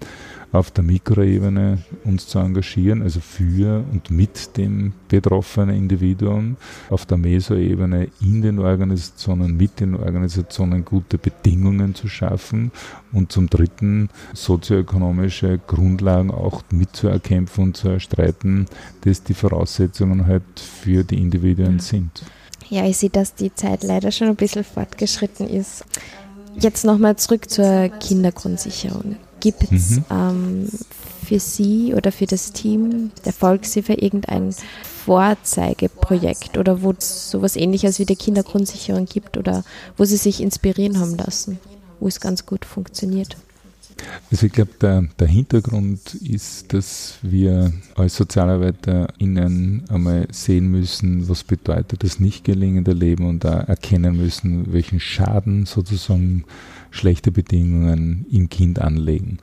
[0.56, 6.56] auf der Mikroebene uns zu engagieren, also für und mit dem betroffenen Individuum,
[6.90, 12.72] auf der Mesoebene in den Organisationen, mit den Organisationen gute Bedingungen zu schaffen
[13.12, 18.66] und zum Dritten sozioökonomische Grundlagen auch mitzuerkämpfen und zu erstreiten,
[19.02, 22.24] dass die Voraussetzungen halt für die Individuen sind.
[22.70, 25.86] Ja, ich sehe, dass die Zeit leider schon ein bisschen fortgeschritten ist.
[26.58, 29.18] Jetzt nochmal zurück zur Kindergrundsicherung.
[29.46, 30.06] Gibt es mhm.
[30.10, 30.70] ähm,
[31.24, 34.56] für Sie oder für das Team der Volkshilfe irgendein
[35.06, 39.64] Vorzeigeprojekt oder wo es sowas ähnliches wie die Kindergrundsicherung gibt oder
[39.98, 41.60] wo Sie sich inspirieren haben lassen,
[42.00, 43.38] wo es ganz gut funktioniert?
[44.32, 51.44] Also ich glaube, der, der, Hintergrund ist, dass wir als SozialarbeiterInnen einmal sehen müssen, was
[51.44, 56.46] bedeutet das nicht gelingende Leben und da erkennen müssen, welchen Schaden sozusagen
[56.96, 59.40] schlechte Bedingungen im Kind anlegen.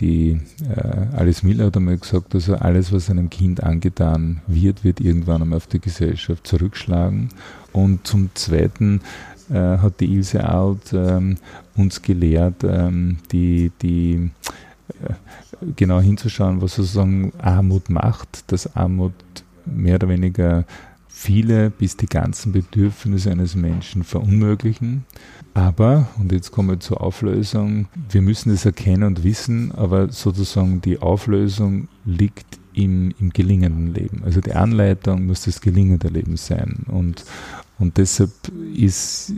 [0.00, 5.00] Die äh, Alice Miller hat einmal gesagt, also alles, was einem Kind angetan wird, wird
[5.00, 7.28] irgendwann einmal auf die Gesellschaft zurückschlagen.
[7.72, 9.02] Und zum Zweiten
[9.50, 11.36] äh, hat die Ilse Out ähm,
[11.76, 14.30] uns gelehrt, ähm, die, die
[15.02, 15.14] äh,
[15.76, 19.12] genau hinzuschauen, was sozusagen Armut macht, dass Armut
[19.64, 20.64] mehr oder weniger
[21.24, 25.06] viele bis die ganzen Bedürfnisse eines Menschen verunmöglichen.
[25.54, 30.82] Aber, und jetzt kommen wir zur Auflösung, wir müssen es erkennen und wissen, aber sozusagen
[30.82, 34.22] die Auflösung liegt im, im gelingenden Leben.
[34.24, 36.84] Also die Anleitung muss das gelingende Leben sein.
[36.88, 37.24] Und,
[37.78, 38.32] und deshalb
[38.76, 39.32] ist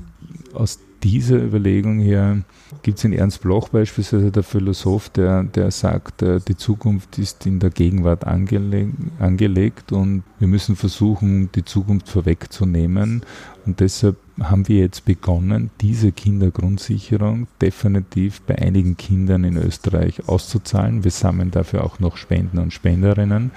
[0.54, 2.42] aus dieser Überlegung her
[2.82, 7.46] gibt es in Ernst Bloch beispielsweise, der Philosoph, der, der sagt, äh, die Zukunft ist
[7.46, 13.22] in der Gegenwart angeleg angelegt und wir müssen versuchen, die Zukunft vorwegzunehmen.
[13.64, 21.04] Und deshalb haben wir jetzt begonnen, diese Kindergrundsicherung definitiv bei einigen Kindern in Österreich auszuzahlen.
[21.04, 23.50] Wir sammeln dafür auch noch Spenden und Spenderinnen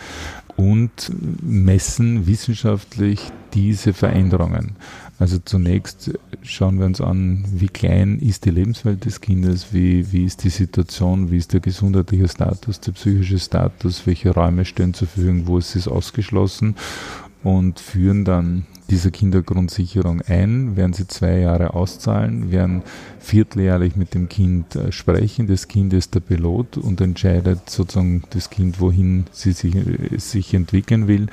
[0.55, 4.75] und messen wissenschaftlich diese Veränderungen.
[5.19, 10.23] Also zunächst schauen wir uns an, wie klein ist die Lebenswelt des Kindes, wie, wie
[10.23, 15.09] ist die Situation, wie ist der gesundheitliche Status, der psychische Status, welche Räume stehen zur
[15.09, 16.75] Verfügung, wo ist es ausgeschlossen
[17.43, 22.81] und führen dann diese Kindergrundsicherung ein, werden sie zwei Jahre auszahlen, werden
[23.19, 25.47] vierteljährlich mit dem Kind äh, sprechen.
[25.47, 29.75] Das Kind ist der Pilot und entscheidet sozusagen das Kind, wohin sie sich,
[30.17, 31.27] sich entwickeln will.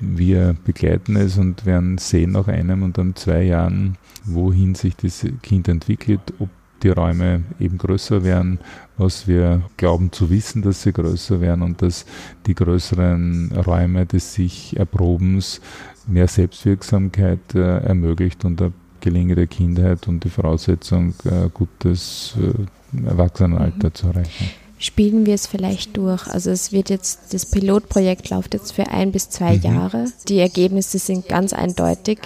[0.00, 5.26] Wir begleiten es und werden sehen nach einem und dann zwei Jahren, wohin sich das
[5.42, 6.48] Kind entwickelt, ob
[6.82, 8.58] die Räume eben größer werden,
[8.96, 12.06] was wir glauben zu wissen, dass sie größer werden und dass
[12.46, 15.60] die größeren Räume des sich Erprobens
[16.06, 23.88] mehr Selbstwirksamkeit äh, ermöglicht und eine gelingende Kindheit und die Voraussetzung, äh, gutes äh, Erwachsenenalter
[23.88, 23.94] mhm.
[23.94, 26.26] zu erreichen spielen wir es vielleicht durch.
[26.26, 29.62] Also es wird jetzt, das Pilotprojekt läuft jetzt für ein bis zwei mhm.
[29.62, 30.04] Jahre.
[30.26, 32.18] Die Ergebnisse sind ganz eindeutig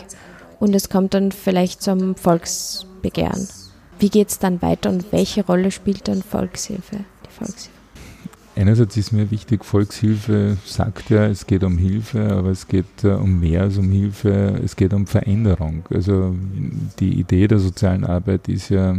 [0.61, 3.46] und es kommt dann vielleicht zum Volksbegehren.
[3.98, 7.71] Wie geht es dann weiter und welche Rolle spielt dann Volkshilfe, die Volkshilfe?
[8.57, 13.09] Einerseits ist mir wichtig, Volkshilfe sagt ja, es geht um Hilfe, aber es geht äh,
[13.09, 15.83] um mehr als um Hilfe, es geht um Veränderung.
[15.90, 16.37] Also
[17.00, 18.96] die Idee der sozialen Arbeit ist ja,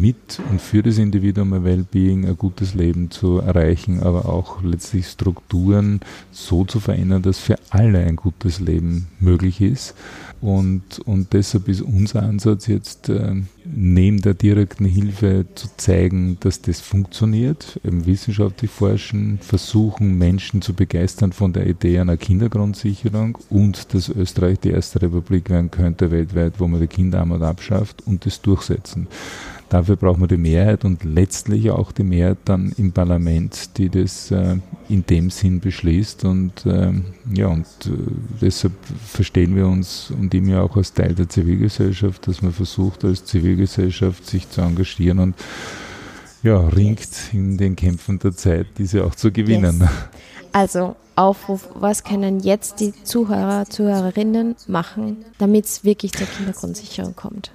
[0.00, 5.06] mit und für das Individuum ein Wellbeing, ein gutes Leben zu erreichen, aber auch letztlich
[5.06, 6.00] Strukturen
[6.32, 9.94] so zu verändern, dass für alle ein gutes Leben möglich ist.
[10.40, 13.34] Und, und deshalb ist unser Ansatz jetzt, äh,
[13.64, 20.72] neben der direkten Hilfe zu zeigen, dass das funktioniert, eben wissenschaftlich forschen, versuchen, Menschen zu
[20.72, 26.54] begeistern von der Idee einer Kindergrundsicherung und dass Österreich die erste Republik werden könnte weltweit,
[26.58, 29.08] wo man die Kinderarmut abschafft und das durchsetzen.
[29.70, 34.32] Dafür braucht man die Mehrheit und letztlich auch die Mehrheit dann im Parlament, die das
[34.32, 34.56] äh,
[34.88, 36.24] in dem Sinn beschließt.
[36.24, 36.90] Und äh,
[37.32, 37.90] ja, und äh,
[38.40, 38.72] deshalb
[39.06, 43.24] verstehen wir uns und ihm ja auch als Teil der Zivilgesellschaft, dass man versucht, als
[43.24, 45.36] Zivilgesellschaft sich zu engagieren und
[46.42, 49.80] ja, ringt in den Kämpfen der Zeit, diese auch zu gewinnen.
[49.80, 49.90] Yes.
[50.52, 57.52] Also Aufruf, was können jetzt die Zuhörer, Zuhörerinnen machen, damit es wirklich zur Kindergrundsicherung kommt?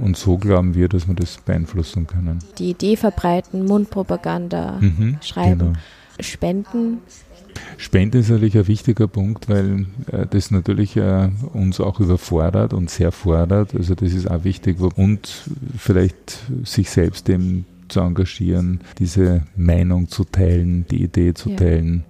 [0.00, 2.38] Und so glauben wir, dass wir das beeinflussen können.
[2.58, 5.72] Die Idee verbreiten, Mundpropaganda mhm, schreiben, genau.
[6.20, 6.98] Spenden.
[7.76, 12.90] Spenden ist natürlich ein wichtiger Punkt, weil äh, das natürlich äh, uns auch überfordert und
[12.90, 13.74] sehr fordert.
[13.74, 20.24] Also das ist auch wichtig und vielleicht sich selbst dem zu engagieren, diese Meinung zu
[20.24, 21.56] teilen, die Idee zu ja.
[21.56, 22.04] teilen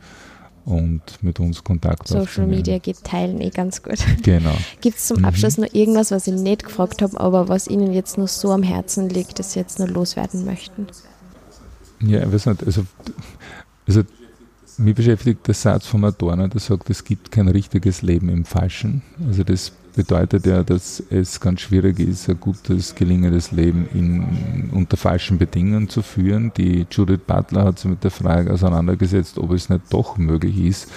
[0.65, 2.47] und mit uns Kontakt Social.
[2.47, 3.99] Media geht teilen eh ganz gut.
[4.23, 4.55] Genau.
[4.81, 5.25] Gibt es zum mhm.
[5.25, 8.63] Abschluss noch irgendwas, was ich nicht gefragt habe, aber was Ihnen jetzt noch so am
[8.63, 10.87] Herzen liegt, das Sie jetzt noch loswerden möchten?
[12.01, 12.65] Ja, ich weiß nicht.
[12.65, 12.85] Also,
[13.87, 14.03] also
[14.79, 19.03] mich beschäftigt der Satz von Madonna, der sagt, es gibt kein richtiges Leben im Falschen.
[19.27, 24.97] Also das bedeutet ja, dass es ganz schwierig ist, ein gutes, gelingendes Leben in, unter
[24.97, 26.53] falschen Bedingungen zu führen.
[26.57, 30.91] Die Judith Butler hat sich mit der Frage auseinandergesetzt, ob es nicht doch möglich ist,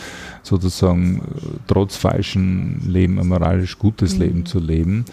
[0.43, 1.21] sozusagen
[1.67, 4.21] trotz falschen Leben ein moralisch gutes mhm.
[4.21, 5.05] Leben zu leben.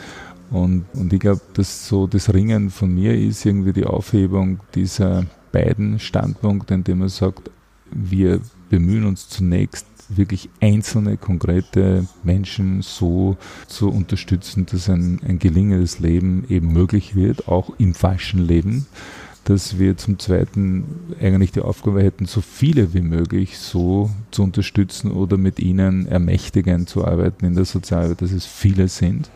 [0.50, 5.24] Und, und ich glaube, dass so das Ringen von mir ist irgendwie die Aufhebung dieser
[5.50, 7.50] beiden Standpunkte, indem man sagt,
[7.90, 13.36] wir bemühen uns zunächst wirklich einzelne, konkrete Menschen so
[13.66, 18.86] zu unterstützen, dass ein, ein gelingendes Leben eben möglich wird, auch im falschen Leben
[19.44, 20.84] dass wir zum Zweiten
[21.20, 26.88] eigentlich die Aufgabe hätten, so viele wie möglich so zu unterstützen oder mit ihnen ermächtigend
[26.88, 29.30] zu arbeiten in der Sozialarbeit, dass es viele sind.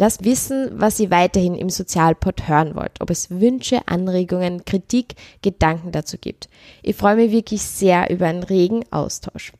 [0.00, 5.90] Lasst wissen, was ihr weiterhin im Sozialpod hören wollt, ob es Wünsche, Anregungen, Kritik, Gedanken
[5.90, 6.48] dazu gibt.
[6.84, 9.52] Ich freue mich wirklich sehr über einen regen Austausch.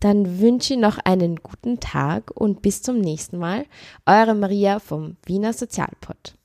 [0.00, 3.66] Dann wünsche ich noch einen guten Tag und bis zum nächsten Mal.
[4.06, 6.36] Eure Maria vom Wiener Sozialpod.